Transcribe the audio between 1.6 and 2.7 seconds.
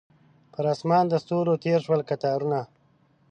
تیر شول کتارونه